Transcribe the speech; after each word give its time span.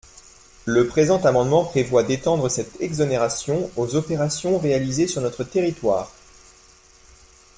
Le 0.65 0.87
présent 0.87 1.23
amendement 1.25 1.63
prévoit 1.63 2.01
d’étendre 2.01 2.49
cette 2.49 2.81
exonération 2.81 3.69
aux 3.75 3.93
opérations 3.95 4.57
réalisées 4.57 5.05
sur 5.07 5.21
notre 5.21 5.43
territoire. 5.43 6.11